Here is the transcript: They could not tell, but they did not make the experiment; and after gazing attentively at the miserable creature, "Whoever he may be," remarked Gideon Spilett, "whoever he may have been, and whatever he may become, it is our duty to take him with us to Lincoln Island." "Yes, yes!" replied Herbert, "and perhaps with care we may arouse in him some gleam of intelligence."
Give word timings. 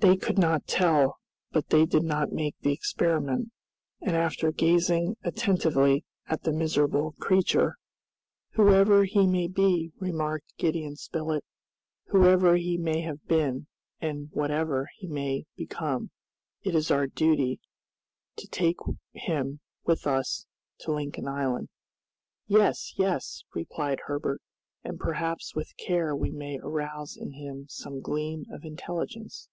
They 0.00 0.16
could 0.16 0.38
not 0.38 0.68
tell, 0.68 1.18
but 1.50 1.70
they 1.70 1.84
did 1.84 2.04
not 2.04 2.30
make 2.30 2.54
the 2.60 2.72
experiment; 2.72 3.50
and 4.00 4.14
after 4.14 4.52
gazing 4.52 5.16
attentively 5.24 6.04
at 6.28 6.44
the 6.44 6.52
miserable 6.52 7.16
creature, 7.18 7.74
"Whoever 8.50 9.02
he 9.06 9.26
may 9.26 9.48
be," 9.48 9.90
remarked 9.98 10.56
Gideon 10.56 10.94
Spilett, 10.94 11.44
"whoever 12.10 12.54
he 12.54 12.78
may 12.78 13.00
have 13.00 13.26
been, 13.26 13.66
and 14.00 14.28
whatever 14.30 14.88
he 14.98 15.08
may 15.08 15.46
become, 15.56 16.12
it 16.62 16.76
is 16.76 16.92
our 16.92 17.08
duty 17.08 17.58
to 18.36 18.46
take 18.46 18.78
him 19.14 19.58
with 19.84 20.06
us 20.06 20.46
to 20.82 20.92
Lincoln 20.92 21.26
Island." 21.26 21.70
"Yes, 22.46 22.94
yes!" 22.96 23.42
replied 23.52 24.02
Herbert, 24.06 24.40
"and 24.84 25.00
perhaps 25.00 25.56
with 25.56 25.76
care 25.76 26.14
we 26.14 26.30
may 26.30 26.56
arouse 26.62 27.16
in 27.16 27.32
him 27.32 27.66
some 27.68 28.00
gleam 28.00 28.44
of 28.52 28.64
intelligence." 28.64 29.48